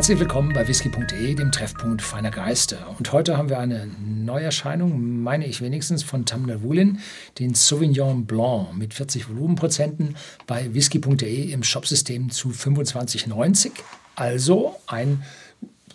[0.00, 2.78] Herzlich willkommen bei whisky.de, dem Treffpunkt feiner Geister.
[2.96, 7.00] Und heute haben wir eine Neuerscheinung, meine ich wenigstens, von Tamna Wulin,
[7.38, 10.16] den Sauvignon Blanc mit 40 Volumenprozenten
[10.46, 13.72] bei whisky.de im Shopsystem zu 25,90.
[14.16, 15.22] Also ein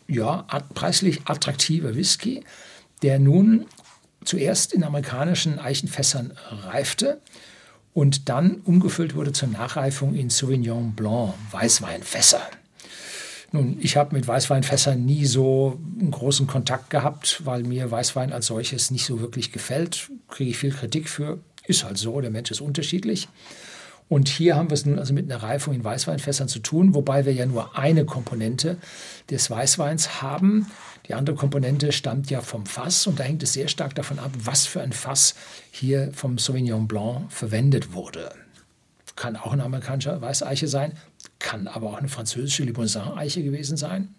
[0.07, 0.45] ja,
[0.75, 2.43] preislich attraktiver Whisky,
[3.01, 3.65] der nun
[4.23, 7.21] zuerst in amerikanischen Eichenfässern reifte
[7.95, 12.47] und dann umgefüllt wurde zur Nachreifung in Sauvignon Blanc Weißweinfässer.
[13.51, 18.47] Nun, ich habe mit Weißweinfässern nie so einen großen Kontakt gehabt, weil mir Weißwein als
[18.47, 20.09] solches nicht so wirklich gefällt.
[20.29, 21.39] Kriege ich viel Kritik für.
[21.67, 23.27] Ist halt so, der Mensch ist unterschiedlich.
[24.07, 27.25] Und hier haben wir es nun also mit einer Reifung in Weißweinfässern zu tun, wobei
[27.25, 28.77] wir ja nur eine Komponente
[29.31, 30.67] des Weißweins haben.
[31.07, 34.31] Die andere Komponente stammt ja vom Fass und da hängt es sehr stark davon ab,
[34.37, 35.33] was für ein Fass
[35.71, 38.31] hier vom Sauvignon Blanc verwendet wurde.
[39.15, 40.91] Kann auch eine amerikanische Weißeiche sein,
[41.45, 44.15] kann aber auch eine französische Limousin-Eiche gewesen sein.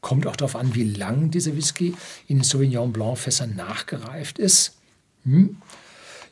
[0.00, 1.94] Kommt auch darauf an, wie lang dieser Whisky
[2.28, 4.76] in Sauvignon Blanc-Fässern nachgereift ist.
[5.24, 5.56] Hm?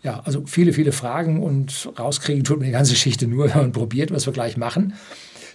[0.05, 3.73] Ja, also viele, viele Fragen und rauskriegen tut man die ganze Geschichte nur, wenn man
[3.73, 4.95] probiert, was wir gleich machen.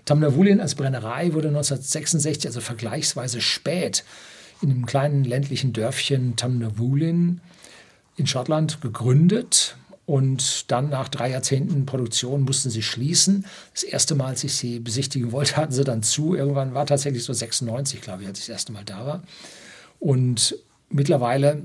[0.04, 4.04] Tamnavulin als Brennerei wurde 1966, also vergleichsweise spät,
[4.62, 7.40] in einem kleinen ländlichen Dörfchen Tamnavulin
[8.18, 9.78] in Schottland gegründet.
[10.12, 13.46] Und dann nach drei Jahrzehnten Produktion mussten sie schließen.
[13.74, 16.36] Das erste Mal, als ich sie besichtigen wollte, hatten sie dann zu.
[16.36, 19.24] Irgendwann war tatsächlich so 96, glaube ich, als ich das erste Mal da war.
[20.02, 20.58] Und
[20.90, 21.64] mittlerweile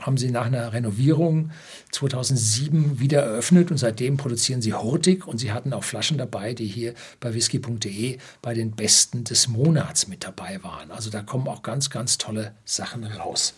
[0.00, 1.52] haben sie nach einer Renovierung
[1.92, 6.66] 2007 wieder eröffnet und seitdem produzieren sie hurtig und sie hatten auch Flaschen dabei, die
[6.66, 10.90] hier bei whisky.de bei den besten des Monats mit dabei waren.
[10.90, 13.54] Also da kommen auch ganz, ganz tolle Sachen raus.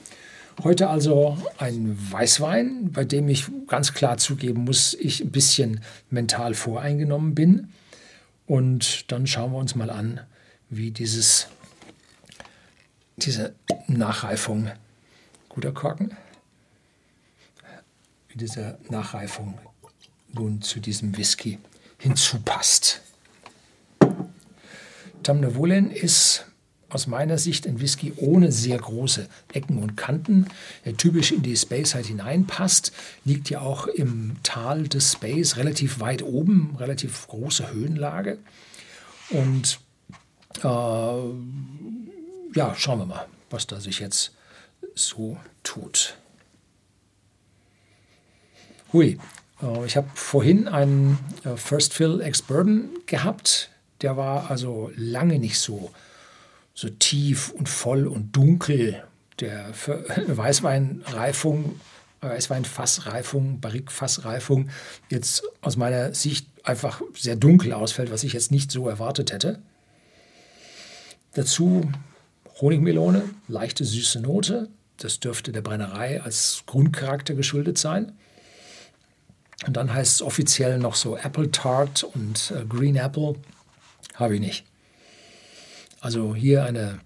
[0.64, 6.54] Heute also ein Weißwein, bei dem ich ganz klar zugeben muss, ich ein bisschen mental
[6.54, 7.72] voreingenommen bin.
[8.48, 10.20] Und dann schauen wir uns mal an,
[10.68, 11.46] wie dieses,
[13.18, 13.54] diese
[13.86, 14.68] Nachreifung,
[15.48, 16.16] guter Korken,
[18.28, 19.58] wie diese Nachreifung
[20.32, 21.58] nun zu diesem Whisky
[21.98, 23.00] hinzupasst.
[25.22, 26.46] Tamnavulin ist
[26.90, 30.46] aus meiner Sicht ein Whisky ohne sehr große Ecken und Kanten,
[30.84, 32.92] der typisch in die Space halt hineinpasst,
[33.24, 38.38] liegt ja auch im Tal des Space relativ weit oben, relativ große Höhenlage.
[39.30, 39.80] Und
[40.62, 40.68] äh,
[42.54, 44.32] ja, schauen wir mal, was da sich jetzt
[44.94, 46.16] so tut.
[48.92, 49.18] Hui,
[49.62, 53.70] äh, ich habe vorhin einen äh, First Fill Ex Bourbon gehabt.
[54.00, 55.90] Der war also lange nicht so
[56.78, 59.02] so tief und voll und dunkel
[59.40, 59.72] der
[60.28, 61.80] Weißweinreifung,
[62.20, 64.70] Weißweinfassreifung, Barrikfassreifung
[65.10, 69.58] jetzt aus meiner Sicht einfach sehr dunkel ausfällt, was ich jetzt nicht so erwartet hätte.
[71.34, 71.90] Dazu
[72.60, 74.68] Honigmelone, leichte süße Note.
[74.98, 78.12] Das dürfte der Brennerei als Grundcharakter geschuldet sein.
[79.66, 83.34] Und dann heißt es offiziell noch so Apple Tart und äh, Green Apple.
[84.14, 84.64] Habe ich nicht.
[86.00, 87.00] Also hier eine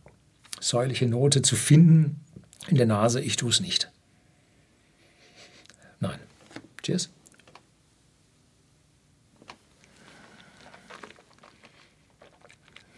[0.60, 2.20] säuliche Note zu finden
[2.68, 3.90] in der Nase, ich tue es nicht.
[6.00, 6.18] Nein.
[6.82, 7.10] Cheers.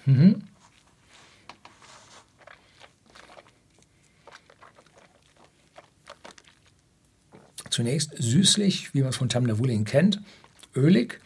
[0.07, 0.43] Mhm.
[7.71, 10.21] Zunächst süßlich, wie man es von Tamnavulin kennt,
[10.77, 11.21] ölig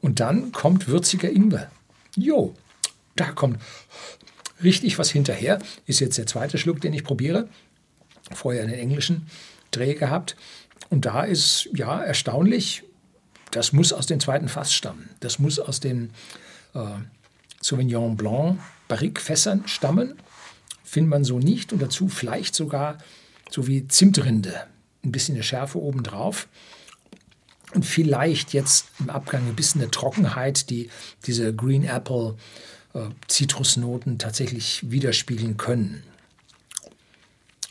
[0.00, 1.70] und dann kommt würziger Ingwer.
[2.16, 2.54] Jo,
[3.16, 3.60] da kommt
[4.62, 5.58] richtig was hinterher.
[5.86, 7.48] Ist jetzt der zweite Schluck, den ich probiere.
[8.32, 9.26] Vorher einen englischen
[9.70, 10.36] Dreh gehabt.
[10.90, 12.84] Und da ist ja erstaunlich,
[13.50, 15.10] das muss aus dem zweiten Fass stammen.
[15.20, 16.10] Das muss aus den
[16.74, 16.84] äh,
[17.60, 18.58] Sauvignon Blanc
[18.88, 20.18] Barrique-Fässern stammen.
[20.84, 21.72] Findet man so nicht.
[21.72, 22.98] Und dazu vielleicht sogar
[23.50, 24.66] so wie Zimtrinde.
[25.04, 26.48] Ein bisschen eine Schärfe obendrauf.
[27.74, 30.90] Und vielleicht jetzt im Abgang ein bisschen eine Trockenheit, die
[31.26, 32.36] diese Green Apple
[33.28, 36.02] Zitrusnoten tatsächlich widerspiegeln können.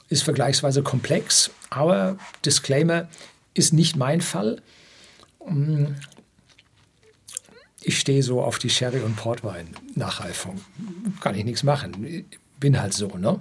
[0.09, 3.07] Ist vergleichsweise komplex, aber Disclaimer
[3.53, 4.62] ist nicht mein Fall.
[5.45, 5.94] Mm,
[7.83, 10.62] ich stehe so auf die Sherry- und Portwein-Nachreifung.
[11.19, 12.25] Kann ich nichts machen.
[12.59, 13.39] Bin halt so, ne?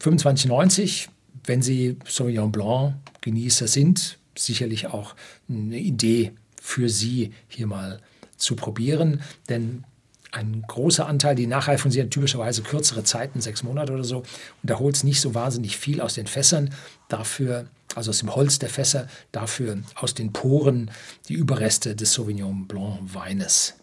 [0.00, 1.08] 25,90,
[1.44, 5.14] wenn Sie Sauvignon Blanc Genießer sind, sicherlich auch
[5.48, 8.00] eine Idee für Sie hier mal
[8.36, 9.84] zu probieren, denn
[10.32, 14.18] ein großer Anteil, die Nachreifung sind typischerweise kürzere Zeiten, sechs Monate oder so.
[14.18, 14.26] Und
[14.62, 16.74] da holt es nicht so wahnsinnig viel aus den Fässern,
[17.08, 20.90] dafür, also aus dem Holz der Fässer, dafür aus den Poren
[21.28, 23.74] die Überreste des Sauvignon Blanc Weines.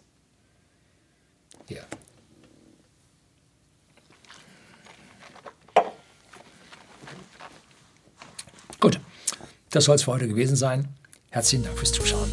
[1.68, 1.82] Ja.
[8.80, 9.00] Gut,
[9.70, 10.88] das soll es für heute gewesen sein.
[11.30, 12.30] Herzlichen Dank fürs Zuschauen.